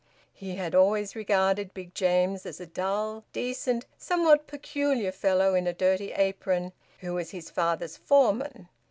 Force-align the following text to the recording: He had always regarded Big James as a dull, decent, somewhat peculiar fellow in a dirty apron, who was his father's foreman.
He 0.33 0.55
had 0.55 0.73
always 0.73 1.15
regarded 1.15 1.75
Big 1.75 1.93
James 1.93 2.47
as 2.47 2.59
a 2.59 2.65
dull, 2.65 3.23
decent, 3.33 3.85
somewhat 3.99 4.47
peculiar 4.47 5.11
fellow 5.11 5.53
in 5.53 5.67
a 5.67 5.73
dirty 5.73 6.11
apron, 6.13 6.71
who 7.01 7.13
was 7.13 7.29
his 7.29 7.51
father's 7.51 7.97
foreman. 7.97 8.67